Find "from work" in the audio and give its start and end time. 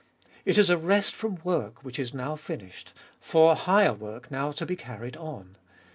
1.13-1.83